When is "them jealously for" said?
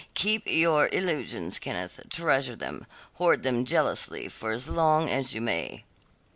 3.43-4.49